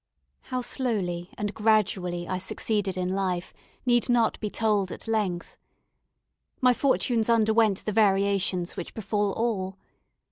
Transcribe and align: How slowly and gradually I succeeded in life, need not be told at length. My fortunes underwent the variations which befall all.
How 0.49 0.63
slowly 0.63 1.29
and 1.37 1.53
gradually 1.53 2.27
I 2.27 2.39
succeeded 2.39 2.97
in 2.97 3.09
life, 3.13 3.53
need 3.85 4.09
not 4.09 4.39
be 4.39 4.49
told 4.49 4.91
at 4.91 5.07
length. 5.07 5.57
My 6.59 6.73
fortunes 6.73 7.29
underwent 7.29 7.85
the 7.85 7.91
variations 7.91 8.75
which 8.75 8.95
befall 8.95 9.31
all. 9.33 9.77